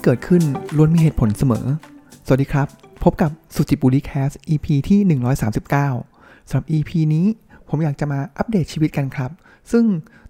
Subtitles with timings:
[0.00, 0.44] ที่เกิดขึ้น
[0.76, 1.64] ล้วนมีเหตุผลเสมอ
[2.26, 2.68] สวัสดีครับ
[3.04, 5.20] พบกับสุจิบุรีแคส EP ที่
[5.80, 7.26] 139สำหรับ EP นี้
[7.68, 9.30] ผมอยากจะมาอัปเดตชีวิตกันครับ
[9.72, 9.84] ซึ่ง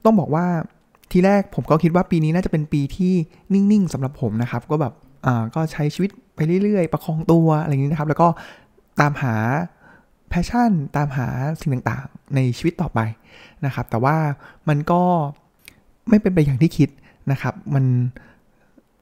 [0.05, 0.47] ต้องบอกว่า
[1.13, 3.13] ทีแรกผมก็คิดว่าปีนี้น่าจะเป็นปีที่
[3.53, 4.93] นิ่งๆสำหรับผมนะครับ ก็แบบ
[5.27, 8.29] อ่าก็ใช้ชีวิตไปเรื่อยๆ ประคองตัวอะไรอย่างนี้นะครับ แล้วก็
[9.01, 9.35] ตามหา
[10.29, 11.27] แพชชั่น ตามหา
[11.61, 13.01] สิ่งต่างๆ ในชีวิตต่อไป
[13.65, 14.17] นะครับ แต่ว่า
[14.69, 15.03] มันก็
[16.09, 16.89] ไม่เป็นไปอย่างที่คิด
[17.31, 17.85] นะครับ มัน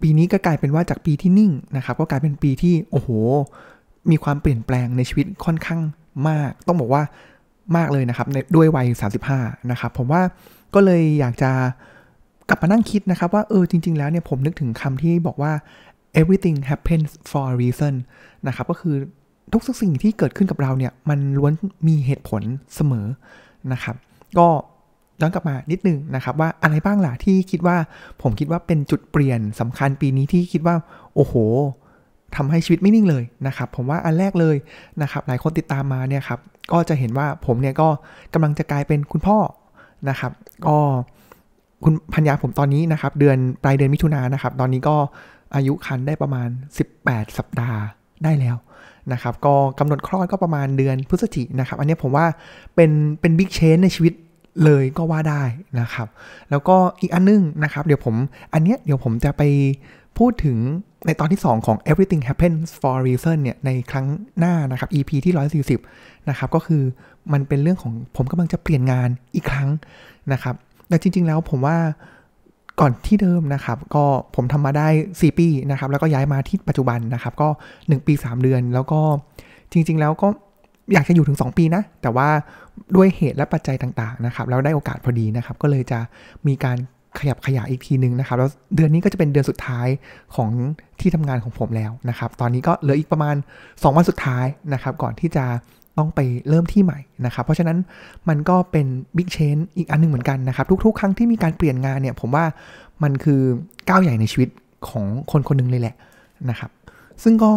[0.02, 3.08] ปีนี้ก็กลายเป็นว่าจากปีที่นิ่งนะครับ ก็กลายเป็นปีที่โอ้โห
[4.10, 5.80] มีความเปลี่ยนแปลงในชีวิตค่อนข้าง
[6.28, 7.02] มาก ต้องบอกว่า
[7.76, 8.86] มากเลยนะครับในด้วยวัย
[9.30, 10.22] 35 นะครับ ผมว่า
[10.74, 11.50] ก็เลยอยากจะ
[12.48, 15.52] กลับมานั่งคิดนะครับ ว่าเออจริง ๆ แล้วเนี่ยผมนึกถึงคำที่บอกว่า
[16.20, 17.94] everything happens for a reason
[18.46, 18.96] นะครับ ก็คือ
[19.52, 21.52] ทุกสิ่งที่เกิดขึ้นกับเราเนี่ย มันล้วน
[21.88, 22.42] มีเหตุผล
[22.74, 23.06] เสมอ
[23.72, 23.96] นะครับ
[24.38, 24.48] ก็
[25.20, 27.76] ย้อนกลับมานิดนึงนะครับว่าอะไรบ้างล่ะที่คิดว่า
[28.22, 30.74] ผมคิดว่าเป็นจุดเปลี่ยนสำคัญปีนี้ที่คิดว่า
[31.14, 31.34] โอ้โห
[32.36, 34.56] ทำให้ชีวิตไม่นิ่งเลยนะครับ ผมว่าอันแรกเลย
[35.02, 36.40] นะครับ หลายคนติดตามมาเนี่ยครับ
[36.72, 37.88] ก็จะเห็นว่าผมเนี่ยก็
[38.34, 39.38] กำลังจะกลายเป็นคุณพ่อ
[40.08, 40.32] นะครับ
[40.66, 40.76] ก็
[41.84, 44.96] คุณพัญญาผมตอนนี้นะครับ เดือนปลายเดือนมิถุนายนนะครับ ตอนนี้ก็
[45.54, 46.48] อายุคันได้ประมาณ
[46.92, 47.80] 18 สัปดาห์
[48.24, 48.56] ได้แล้ว
[49.12, 52.26] นะครับ ก็กำหนดคลอดก็ประมาณเดือนพฤศจิกนะครับ อันนี้ผมว่า
[52.74, 54.12] เป็นเป็นบิ๊กเชนในชีวิต
[54.64, 55.42] เลยก็ว่าได้
[55.80, 56.08] นะครับ
[56.50, 58.14] แล้วก็อีกอันนึงนะครับ เดี๋ยวผม
[58.52, 59.42] อันเนี้ยเดี๋ยวผมจะไป
[60.18, 60.58] พูดถึง
[61.06, 64.06] ในตอนที่ 2 ของ everything happens for a reason เนี่ย ในครั้ง
[64.38, 66.82] หน้านะครับ EP ที่ 140 นะครับ ก็คือ
[67.32, 69.68] มันเป็นเรื่องของผมกำลังจะเปลี่ยนงานอีกครั้ง
[70.32, 70.54] นะครับ
[70.88, 71.76] แต่จริง ๆ แล้วผมว่า
[72.80, 74.04] ก่อนที่เดิมนะครับ ก็
[74.34, 79.00] ผมทำมาได้ 4 ปีนะครับ แล้วก็ย้ายมาที่ปัจจุบันนะครับ ก็ 1 ปี 3 เดือน แล้วก็
[79.72, 80.28] จริง ๆ แล้วก็
[80.92, 82.28] อยากจะอยู่ถึง 2 ปีนะ แต่ว่า
[82.96, 85.98] ด้วยเหตุและปัจจัยต่างๆนะครับแล้วได้โอกาสพอดีนะครับ ก็เลยจะ
[86.46, 86.78] มีการ
[87.18, 89.88] ขยับขยายอีกทีนึงนะครับ แล้วเดือนนี้ก็จะเป็นเดือนสุดท้าย
[90.36, 90.50] ของ
[91.00, 95.44] ที่ทำงานของผมแล้วนะครับ ตอนนี้ก็เหลืออีกประมาณ 2 วันสุดท้ายนะครับ ก่อนที่จะ
[95.98, 97.78] ต้องไปเริ่มที่ใหม่นะครับ เพราะฉะนั้น
[98.28, 102.44] มันก็เป็นบิ๊กเชนอีกอันนึงเหมือนกันนะครับ ทุก ๆ ครั้งที่มีการเปลี่ยนงานเนี่ย ผมว่า
[103.02, 103.40] มันคือ
[103.88, 104.48] ก้าวใหญ่ในชีวิต
[104.88, 105.94] ของคนคนนึงเลยแหละ
[106.50, 106.70] นะครับ
[107.22, 107.50] ซึ่งก็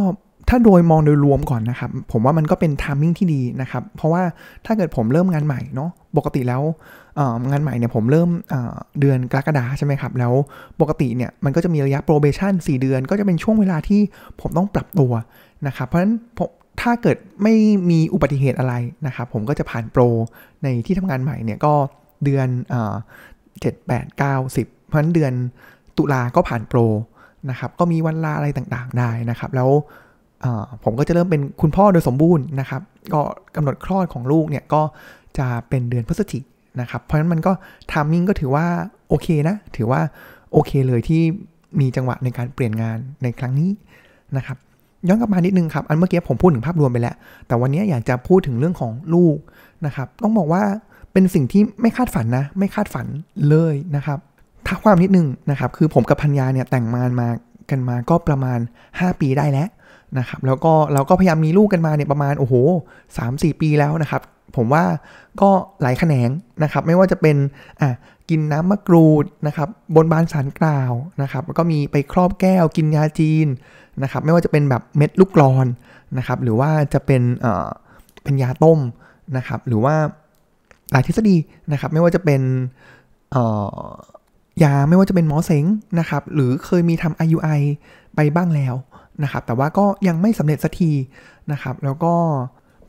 [0.53, 4.23] ถ้าโดยมองโดยรวมก่อนนะครับ ผมว่ามันก็เป็นทามมิ่งที่ดีนะครับ เพราะว่า
[4.66, 6.62] ถ้าเกิดผมเริ่มงานใหม่เนาะปกติแล้ว
[7.51, 8.29] งานใหม่เนี่ยผมเริ่ม
[9.00, 10.34] เดือนกรกฎาใช่ไหมครับ แล้ว
[10.81, 14.01] ปกติเนี่ยมันก็จะมีระยะ probation 4 เดือน ก็จะเป็นช่วงเวลาที่
[14.41, 15.12] ผมต้องปรับตัว
[15.67, 16.13] นะครับ เพราะฉะนั้น
[16.81, 17.56] ถ้าเกิดไม่
[17.89, 18.73] มีอุบัติเหตุอะไร
[19.07, 20.01] นะครับ ผมก็จะผ่านโปร
[20.63, 21.73] ในที่ทำงานใหม่เนี่ยก็
[22.23, 22.47] เดือน
[23.62, 25.33] เจ็ดแปดเก้าสิบเพราะฉะนั้นเดือน
[25.97, 26.79] ตุลาก็ผ่านโปร
[27.50, 29.69] นะครับ ก็มีวันลาอะไรต่างๆได้นะครับ แล้ว
[30.84, 32.81] ผมก็จะเริ่มเป็นคุณพ่อโดยสมบูรณ์นะครับ
[33.13, 33.22] ก็
[33.56, 34.81] กำหนดคลอดของลูกเนี่ยก็
[35.38, 36.44] จะเป็นเดือนพฤศจิก
[36.81, 37.52] นะครับ เพราะฉะนั้นมันก็
[37.91, 38.66] ทามมิ่งก็ถือว่า
[39.09, 40.01] โอเคนะ ถือว่า
[40.51, 41.22] โอเคเลยที่
[41.80, 43.69] มีจังหวะในการเปลี่ยนงานในครั้งนี้
[44.38, 44.57] นะครับ
[45.07, 47.16] ย้อนกลับมานิดนึงครับ อันเมื่อกี้ผมพูดถึงภาพรวมไปแล้ว
[47.47, 49.38] แต่วันนี้อยากจะพูดถึงเรื่องของลูก
[49.85, 50.63] นะครับ ต้องบอกว่า
[51.13, 53.07] เป็นสิ่งที่ไม่คาดฝันนะ ไม่คาดฝัน
[53.50, 54.19] เลยนะครับ
[54.68, 57.28] ถ้าความนิดนึงนะครับ คือผมกับพัญญาเนี่ยแต่งงานมา
[57.69, 58.59] กันมาก็ประมาณ
[58.90, 59.68] 5 ปีได้แล้ว
[60.20, 62.54] นะครับแล้วก็เราก็พยายามมีลูกกันมาเนี่ยประมาณโอ้โห
[63.18, 64.22] สามสี่ปีแล้วนะครับ
[64.56, 64.84] ผมว่า
[65.42, 65.50] ก็
[65.82, 66.30] หลายแขนง
[66.64, 67.38] นะครับ ไม่ว่าจะเป็น
[67.82, 67.90] อะ
[68.30, 73.48] กินน้ำมะกรูดนะครับ บนบานสารกล่าวนะครับแล้วก็มีไปครอบแก้วกินยาจีน
[74.04, 75.68] นะครับ ไม่ว่าจะเป็นแบบเม็ดลูกกรอน
[76.18, 77.68] นะครับ หรือว่าจะเป็นเอ่อ
[78.24, 78.80] เป็นยาต้ม
[79.38, 79.96] นะครับ หรือว่า
[80.92, 81.38] หลายทฤษฎี
[81.72, 82.42] นะครับ ไม่ว่าจะเป็น
[83.32, 83.44] เอ่
[83.76, 83.80] อ
[84.64, 85.66] ยาไม่ว่าจะเป็นหมอเสง
[86.00, 87.62] นะครับ หรือเคยมีทำ IUI
[88.16, 88.76] ไปบ้างแล้ว
[89.24, 90.92] นะครับ แต่ว่าก็ยังไม่สำเร็จสักที
[91.52, 92.14] นะครับ แล้วก็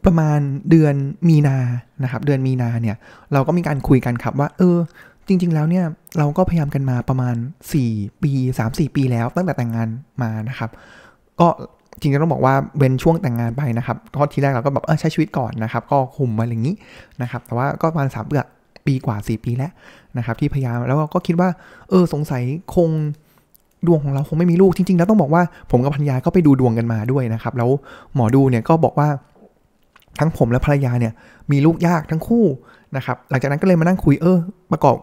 [0.05, 0.41] ประมาณ
[0.71, 0.95] เดือน
[1.29, 1.57] มีนา
[2.03, 2.97] นะครับ เดือนมีนาเนี่ย
[3.33, 4.79] เราก็มีการคุยกันครับว่า เออ
[5.27, 5.85] จริง ๆ แล้วเนี่ย
[6.19, 7.35] เราก็พยายามกันมาประมาณ
[7.79, 9.89] 4 ปี 3-4 ปีแล้วตั้งแต่แต่งงาน
[10.23, 10.71] มานะครับ
[11.41, 11.49] ก็
[12.01, 16.75] จริงๆต้องบอกว่าเว้นช่วงแต่งงานไปนะครับก็ทีแรกเราก็แบบเออใช้ชีวิตก่อนนะครับ ก็คุมมาอย่างนี้
[17.23, 18.47] นะครับ แต่ว่าก็ประมาณสามเดือน
[18.87, 19.73] ปีกว่า 4 ปีแล้ว
[20.19, 21.49] นะครับ ที่พยายามแล้วก็คิดว่า
[21.91, 22.43] เออสงสัย
[22.75, 22.91] คง
[23.87, 27.71] ดวงของเราคงไม่มีลูกจริงๆ แล้วต้องบอกว่าผมกับภรรยาก็ไปดูดวงกันมาด้วยนะครับ แล้ว
[28.15, 29.09] หมอดูเนี่ยก็บอกว่า
[30.21, 31.13] ทั้งผมและภรรยาเนี่ย
[31.53, 32.45] มีลูกยากทั้งคู่
[32.97, 34.39] นะครับ หลังจากนั้นก็เลยมานั่งคุยเออ
[34.73, 34.97] ประกอบ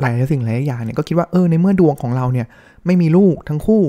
[0.00, 2.46] หลายสิ่งหลายอย่างเนี่ยก็คิดว่าเออในเมื่อดวงของเราเนี่ย
[2.86, 3.82] ไม่มีลูกทั้งคู่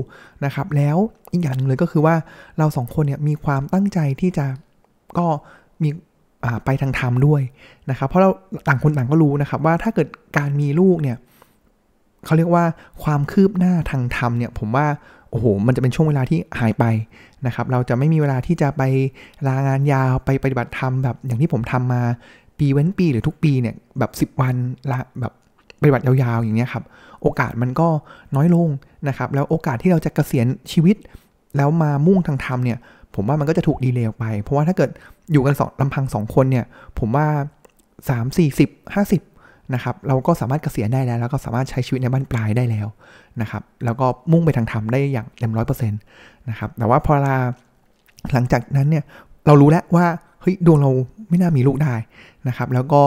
[0.45, 0.97] นะครับ แล้ว
[1.31, 2.15] อีกอย่างนึงเลยก็คือว่า
[2.57, 4.45] เราสองคนเนี่ยมีความตั้งใจที่จะ
[5.17, 5.25] ก็
[5.83, 5.89] มี
[6.65, 7.41] ไปทางธรรมด้วย
[7.89, 8.29] นะครับ เพราะเรา
[8.67, 10.07] ต่างคนต่างก็รู้นะครับ ว่าถ้าเกิด
[10.37, 11.17] การมีลูกเนี่ย
[12.25, 12.65] เขาเรียกว่า
[13.03, 14.87] ความคืบหน้าทางธรรมเนี่ยผมว่า
[15.31, 16.85] โอ้โห มันจะเป็นช่วงเวลาที่หายไป
[17.45, 18.81] นะครับ เราจะไม่มีเวลาที่จะไป
[19.47, 22.01] ลางานยาวไปปฏิบัติธรรมแบบอย่างที่ผมทำมา
[22.59, 24.55] ปีเว้นปีหรือทุกปีเนี่ยแบบ 10 วัน
[24.91, 25.33] ละแบบ
[25.81, 26.83] ปฏิบัติยาวๆอย่างเงี้ยครับ
[27.21, 27.87] โอกาสมันก็
[28.35, 28.69] น้อยลง
[29.07, 30.95] นะครับ แล้วโอกาสที่เราจะเกษียณชีวิต
[31.57, 32.77] แล้วมามุ่งทางธรรมเนี่ย
[33.15, 34.89] ผมว่ามันก็จะถูกดีเลย์ออกไป เพราะว่าถ้าเกิด
[35.31, 36.65] อยู่กันสองลำพังสองคนเนี่ย
[36.99, 37.27] ผมว่า
[38.07, 39.36] 3 40 50
[39.73, 42.87] นะครับเราก็สามารถเกษียณได้แล้วแล้วก็สามารถใช้ชีวิตในบ้านปลายได้แล้ว
[43.41, 45.99] นะครับแล้วก็มุ่งไปทางธรรมได้อย่างเต็มร้อยเปอร์เซ็นต์
[46.49, 47.37] นะครับแต่ว่าพอลา
[48.33, 49.03] หลังจากนั้นเนี่ย
[49.45, 50.05] เรารู้แล้วว่า
[50.41, 50.91] เฮ้ยดวงเรา
[51.29, 51.95] ไม่น่ามีลูกได้
[52.47, 53.01] นะครับแล้วก็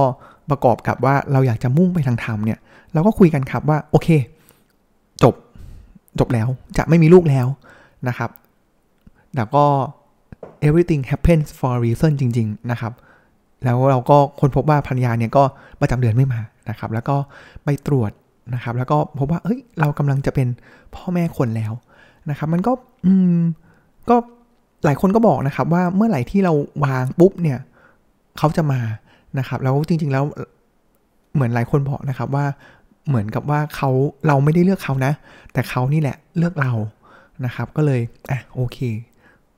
[0.51, 2.59] ประกอบกับว่าเราอยากจะมุ่งไปทางธรรมเนี่ย
[2.95, 4.09] เราก็คุยกันครับว่าโอเค
[5.23, 5.35] จบ
[6.19, 7.47] จบแล้วจะไม่มีลูกแล้ว
[8.09, 8.31] นะครับ
[9.35, 9.65] แต่ก็
[10.67, 12.93] everything happens for a reason จริง ๆ นะครับ
[13.65, 15.43] แล้วเราก็คนพบว่าภรรยาเนี่ยก็
[15.81, 16.41] ประจำเดือนไม่มา
[16.71, 17.17] นะครับ แล้วก็
[17.65, 18.11] ไปตรวจ
[18.55, 20.49] นะครับ แล้วก็พบว่าเฮ้ยเรากำลังจะเป็น
[20.95, 21.73] พ่อแม่คนแล้ว
[22.31, 22.73] นะครับ มันก็
[23.07, 23.39] อืม
[24.11, 24.17] ก็
[24.85, 26.53] หลายคนก็บอกนะครับว่าเมื่อไหร่ที่เรา
[26.85, 27.59] วางปุ๊บเนี่ย
[28.39, 28.81] เขาจะมา
[29.39, 30.25] นะครับ แล้วจริง ๆแล้ว
[31.35, 32.45] เหมือนหลายคนบอกนะครับว่า
[33.09, 33.91] เหมือนกับว่าเขา
[34.27, 35.13] เราไม่ได้เลือกเขานะ
[35.53, 36.73] แต่เขานี่แหละเลือกเรา
[37.45, 38.79] นะครับ ก็เลยอะโอเค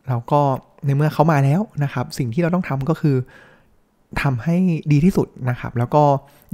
[0.09, 0.41] เราก็
[0.85, 3.17] ในเมื่อเขามาแล้วนะครับ สิ่งที่เราต้องทำก็คือ
[4.21, 4.57] ทำให้
[4.93, 6.03] ดีที่สุดนะครับ แล้วก็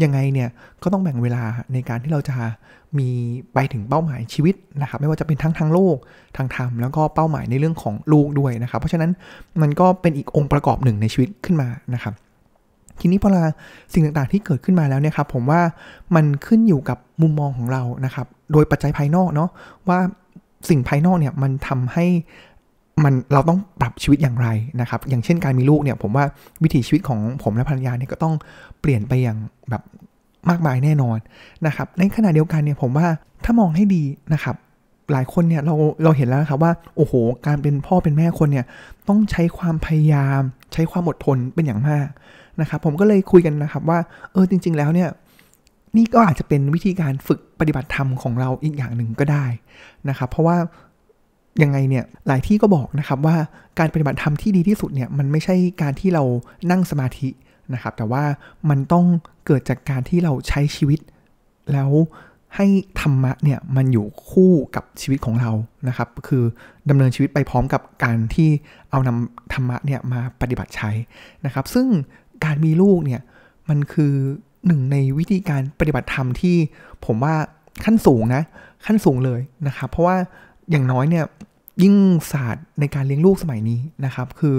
[0.03, 0.49] ยังไงเนี่ย
[0.83, 2.37] ก็ต้องแบ่งเวลาในการที่เราจะ
[2.99, 3.09] มี
[3.55, 5.97] ไปถึงเป้าหมายชีวิตนะครับ ไม่ว่าจะเป็นทั้งทางโลก
[6.37, 9.11] ทางธรรมแล้วก็เป้าหมายในเรื่องของลูกด้วยนะครับ เพราะฉะนั้น
[9.63, 12.15] มันก็เป็นอีกองค์ประกอบหนึ่งในชีวิตขึ้นมานะครับ
[13.01, 13.45] ทีนี้พอลา
[13.93, 15.61] สิ่งต่างๆที่เกิดขึ้นมาแล้วเนี่ยครับผมว่า
[16.15, 19.51] มันขึ้นอยู่กับมุมมองของเรานะครับ โดยปัจจัยภายนอกเนาะ
[19.89, 19.99] ว่า
[20.71, 22.07] สิ่งภายนอกเนี่ยมันทำให้
[23.05, 24.49] มันเราต้องปรับชีวิตอย่างไร
[24.81, 26.25] นะครับ อย่างเช่นการมีลูกเนี่ย ผมว่า
[26.63, 28.35] วิถีชีวิตของผมและภรรยาเนี่ยก็ต้อง
[28.81, 29.39] เปลี่ยนไปอย่าง
[29.71, 29.83] แบบ
[30.51, 31.19] มากมายแน่นอน
[31.67, 33.07] นะครับ ในขณะเดียวกันเนี่ยผมว่า
[33.45, 34.03] ถ้ามองให้ดี
[34.35, 34.57] นะครับ
[35.13, 37.13] หลายคนเนี่ยเราเราเห็นแล้วครับว่าโอ้โห
[37.47, 38.67] การเป็นพ่อเป็นแม่คนเนี่ย
[39.09, 40.41] ต้องใช้ความพยายาม
[40.73, 42.09] ใช้ความอดทนเป็นอย่างมาก
[42.61, 43.99] นะครับ ผมก็เลยคุยกันนะครับว่า
[44.33, 45.09] เออจริง ๆ แล้วเนี่ย
[45.97, 49.45] นี่ก็อาจจะเป็นวิธีการฝึกปฏิบัติธรรมของเราอีกอย่างหนึ่งก็ได้
[50.09, 50.57] นะครับ เพราะว่า
[51.63, 53.37] ยังไงเนี่ยหลายที่ก็บอกนะครับว่า
[53.79, 56.25] การปฏิบัติธรรมที่ดีที่สุดเนี่ยมันไม่ใช่การที่เรา
[56.71, 57.29] นั่งสมาธิ
[57.75, 58.25] นะครับ แต่ว่า
[58.71, 59.07] มันต้อง
[59.47, 61.01] เกิดจากการที่เราใช้ชีวิต
[61.73, 61.91] แล้ว
[62.57, 62.67] ให้
[63.01, 65.51] ธรรมะเนี่ยมันอยู่คู่กับชีวิตของเรา
[65.89, 66.45] นะครับ คือ
[66.89, 68.49] ดำเนินชีวิตไปพร้อมกับการที่
[68.91, 70.91] เอานำธรรมะเนี่ยมาปฏิบัติใช้
[71.45, 71.87] นะครับ ซึ่ง
[72.45, 73.21] การมีลูกเนี่ย
[73.69, 74.13] มันคือ
[74.67, 76.57] หนึ่งในวิธีการปฏิบัติธรรมที่
[77.05, 77.35] ผมว่า
[77.85, 78.43] ขั้นสูงนะ
[78.87, 80.17] ขั้นสูงเลยนะครับ เพราะว่า
[80.71, 81.25] อย่างน้อยเนี่ย
[81.83, 81.95] ยิ่ง
[82.33, 84.57] ศาสตร์ในการเลี้ยงลูกสมัยนี้นะครับ คือ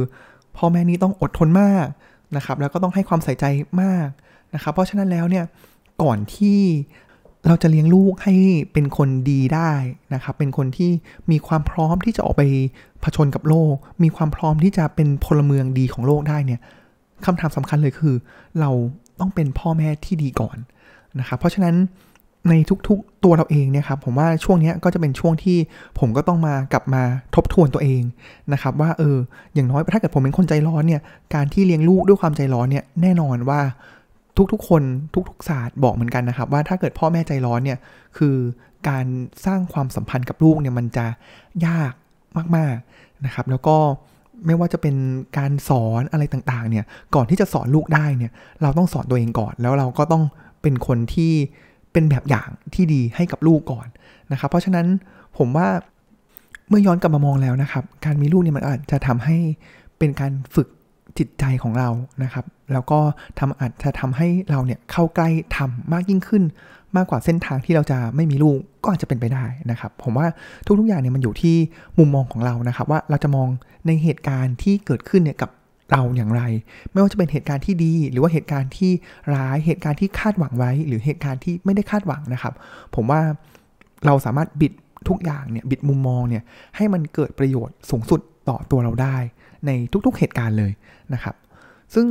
[0.57, 1.87] พ่อแม่นี้ต้องอดทนมาก
[2.35, 3.45] นะครับ แล้วก็ต้องให้ความใส่ใจ
[3.81, 4.07] มาก
[4.53, 5.45] นะครับ เพราะฉะนั้นแล้วเนี่ย
[6.03, 6.59] ก่อนที่
[7.47, 8.35] เราจะเลี้ยงลูกให้
[8.73, 9.71] เป็นคนดีได้
[10.13, 10.91] นะครับ เป็นคนที่
[11.31, 12.43] มีความพร้อมที่จะออกไป
[13.03, 16.59] ผชนกับโลก มีความพร้อมที่จะเป็นพลเมืองดีของโลกได้เนี่ย
[17.25, 18.15] คำถามสำคัญเลยคือ
[18.59, 18.71] เรา
[19.19, 20.57] ต้องเป็นพ่อแม่ที่ดีก่อน
[21.19, 21.75] นะครับ เพราะฉะนั้น
[22.47, 22.53] ใน
[22.87, 25.57] ทุกๆตัวเราเองเนี่ยครับผมว่าช่วงนี้ก็จะเป็นช่วงที่
[25.99, 27.03] ผมก็ต้องมากลับมา
[27.35, 28.01] ทบทวนตัวเอง
[28.53, 29.17] นะครับว่าเออ
[29.53, 31.01] อย่างน้อยถ้าเกิดผมเป็นคนใจร้อนเนี่ย
[31.35, 33.61] การที่เลี้ยงลูกด้วยความใจร้อนเนี่ยแน่นอนว่า
[34.51, 34.83] ทุกๆ คน
[35.29, 37.77] ทุกๆศาสตร์บอกเหมือนกันนะครับ ว่าถ้าเกิดพ่อแม่ใจร้อนเนี่ย
[38.17, 38.35] คือ
[38.89, 39.05] การ
[39.45, 41.05] สร้างความสัมพันธ์กับลูกเนี่ยมันจะ
[41.67, 41.93] ยาก
[42.57, 43.77] มากๆนะครับ แล้วก็
[44.45, 44.95] ไม่ว่าจะเป็น
[45.37, 48.31] การสอนอะไรต่างๆเนี่ยก่อนที่จะสอนลูกได้เนี่ย
[48.61, 50.23] เราต้องสอนตัวเองก่อน แล้วเราก็ต้อง
[50.61, 51.33] เป็นคนที่
[51.93, 53.87] เป็นแบบอย่างที่ดีให้กับลูกก่อน
[54.31, 54.87] นะครับ เพราะฉะนั้น
[55.37, 55.67] ผมว่า
[56.69, 59.37] เมื่อย้อนกลับมามองแล้วนะครับ การมีลูกเนี่ยมันอาจจะทำให้
[59.97, 60.67] เป็นการฝึก
[61.17, 61.89] จิตใจของเรา
[62.23, 62.99] นะครับ แล้วก็
[63.39, 66.43] ทำอาจจะทำให้เราเนี่ยเข้าใกล้ทำมากยิ่งขึ้น
[66.95, 70.27] มากกว่าเส้นทางที่เราจะไม่มีลูกก็อาจจะเป็นไปได้นะครับ ผมว่า
[70.79, 71.55] ทุกๆอย่างเนี่ยมันอยู่ที่
[71.97, 73.47] มุมมองของเรานะครับ ว่าเราจะมอง
[73.87, 75.49] ในเหตุการณ์ที่เกิดขึ้นเนี่ยกับ
[75.91, 76.41] เราอย่างไร
[76.91, 78.91] ไม่ว่าจะเป็นเหตุการณ์ที่ดี หรือว่าเหตุการณ์ที่
[79.33, 82.53] ร้ายเหตุการณ์ที่คาดหวังไว้ หรือเหตุการณ์ที่ไม่ได้คาดหวังนะครับ
[82.95, 83.21] ผมว่า
[84.05, 84.73] เราสามารถบิด
[85.09, 86.43] ทุกอย่างเนี่ยบิดมุมมองเนี่ย
[86.75, 89.15] ให้มันเกิดประโยชน์สูงสุดต่อตัวเราได้
[89.65, 89.71] ใน
[90.05, 90.71] ทุกๆเหตุการณ์เลย
[91.13, 91.35] นะครับ
[91.93, 92.05] ซึ่ง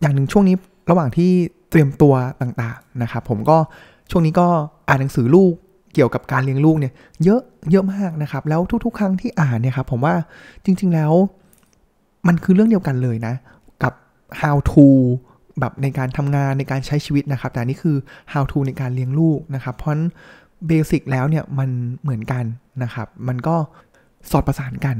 [0.00, 0.56] อย่างหนึ่งช่วงนี้
[0.90, 1.30] ระหว่างที่
[1.70, 3.58] เตรียมตัวต่างๆนะครับ ผมก็
[4.10, 4.48] ช่วงนี้ก็
[4.88, 5.54] อ่านหนังสือลูก
[5.94, 6.92] เกี่ยวกับการเลี้ยงลูกเนี่ย
[7.24, 10.14] เยอะเยอะมากนะครับ แล้วทุก ๆ ครั้งที่อ่านเนี่ยครับผมว่า
[10.64, 11.12] จริง ๆแล้ว
[12.26, 13.34] มันคือเรื่องเดียวกันเลยนะ
[13.82, 13.92] กับ
[14.40, 14.86] how to
[15.60, 17.96] แบบในการทำงานในการใช้ชีวิตนะครับ แต่นี่คือ
[18.32, 19.98] how to ในการเลี้ยงลูกนะครับ เพราะ
[20.66, 21.70] เบสิกแล้วเนี่ยมัน
[22.02, 22.44] เหมือนกัน
[22.82, 23.56] นะครับ มันก็
[24.30, 24.96] สอดประสานกัน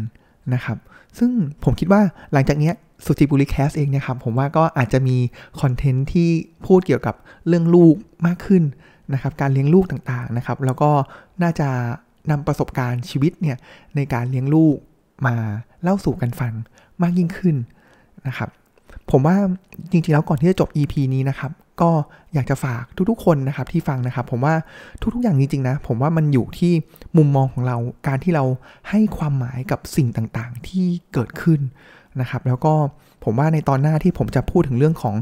[0.55, 0.79] นะครับ
[1.19, 1.31] ซึ่ง
[1.65, 2.01] ผมคิดว่า
[2.33, 2.73] หลังจากนี้
[3.05, 5.17] สุจิบุริแคสเองเนี่ยครับ ผมว่าก็อาจจะมี
[5.61, 6.31] คอนเทนต์ที่
[6.67, 7.15] พูดเกี่ยวกับ
[7.47, 7.95] เรื่องลูก
[8.27, 8.63] มากขึ้น
[9.13, 10.91] นะครับ การเลี้ยงลูกต่างๆนะครับ แล้วก็
[11.43, 11.69] น่าจะ
[12.31, 13.57] นำประสบการณ์ชีวิตเนี่ย
[13.97, 14.77] ในการเลี้ยงลูก
[15.27, 15.35] มา
[15.83, 16.55] เล่าสู่กันฟัง
[17.03, 17.57] มากยิ่งขึ้น
[18.27, 18.49] นะครับ
[19.11, 19.37] ผมว่า
[19.91, 21.91] จริงๆแล้วก่อนที่จะจบ EP นี้นะครับ ก็
[22.35, 24.55] อยากจะฝากทุกๆคนนะครับที่ฟังนะครับ ผมว่า
[25.15, 26.73] ทุกๆอย่างจริงๆนะ ผมว่ามันอยู่ที่
[27.17, 27.77] มุมมองของเรา
[28.07, 28.45] การที่เรา
[28.91, 31.61] ให้ความหมายกับสิ่งต่างๆที่เกิดขึ้น
[32.21, 32.75] นะครับ แล้วก็
[33.25, 35.15] ผมว่าในตอนหน้าที่ผมจะพูดถึงเรื่องของ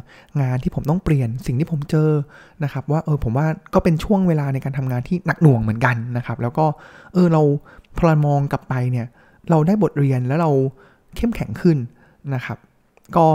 [0.43, 2.11] งานที่ผมต้องเปลี่ยนสิ่งที่ผมเจอ
[2.65, 6.67] นะครับ ว่าเออผมว่าก็เป็นช่วงเวลาในการทำงานที่หนักหน่วงเหมือนกันนะครับ แล้วก็
[7.13, 7.43] เออเรา
[7.99, 9.07] พอมองกลับไปเนี่ย
[9.51, 10.51] เราได้บทเรียนแล้วเรา
[11.17, 11.79] เข้มแข็งขึ้น
[12.35, 12.59] นะครับ
[13.17, 13.27] ก็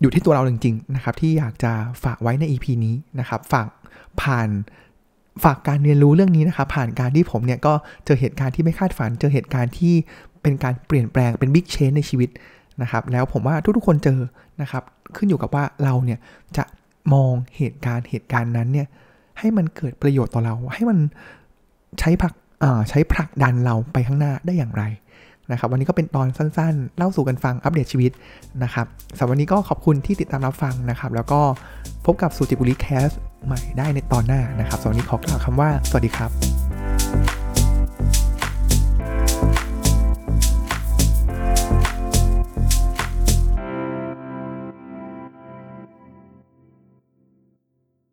[0.00, 1.72] อยู่ที่ตัวเราจริงๆนะครับ ที่อยากจะ
[2.04, 3.66] ฝากไว้ใน EP นี้นะครับ ฝาก
[4.22, 4.48] ผ่าน
[5.44, 9.94] ฝากการเรียนรู้เรื่องนี้นะครับ ผ่านการที่ผมเนี่ยก็เจอเหตุการณ์ที่ไม่คาดฝัน เจอเหตุการณ์ที่
[10.42, 12.30] เป็นการเปลี่ยนแปลงเป็นบิ๊กเชนในชีวิต
[12.82, 14.20] นะครับ แล้วผมว่าทุกๆคนเจอ
[14.62, 14.82] นะครับ
[15.16, 16.18] ขึ้นอยู่กับว่าเราเนี่ย
[16.56, 16.64] จะ
[17.12, 18.86] มองเหตุการณ์เหตุการณ์นั้นเนี่ย
[19.38, 20.98] ให้มันเกิดประโยชน์ต่อเรา ให้มัน
[22.00, 22.34] ใช้ผลัก
[22.90, 24.84] ใช้ผลักดันเราไปข้างหน้าได้อย่างไร
[25.52, 28.12] นะครับวันนี้ก็เป็นตอนสั้นๆ เล่าสู่กันฟังอัปเดตชีวิต
[28.62, 28.86] นะครับ
[29.18, 31.40] สำหรับวันนี้ก็ขอบคุณที่ติดตามรับฟังนะครับ แล้วก็
[32.06, 33.08] พบกับสุจิบุรีแคส
[33.46, 37.41] ใหม่ได้ในตอนหน้านะครับสำหรับวันนี้ขอกล่าวคำว่าสวัสดีครับ